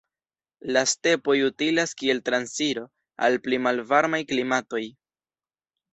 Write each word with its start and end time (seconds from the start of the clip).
La 0.75 0.81
stepoj 0.91 1.35
utilas 1.49 1.93
kiel 2.01 2.23
transiro 2.29 2.87
al 3.27 3.39
pli 3.49 3.61
malvarmaj 3.67 4.23
klimatoj. 4.33 4.83